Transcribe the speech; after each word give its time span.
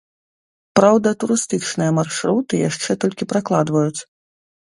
Праўда, 0.77 1.07
турыстычныя 1.23 1.91
маршруты 1.99 2.53
яшчэ 2.69 2.91
толькі 3.05 3.27
пракладваюць. 3.35 4.01